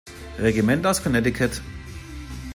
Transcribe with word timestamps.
Regiment 0.39 0.83
aus 0.87 0.99
Connecticut. 1.03 1.61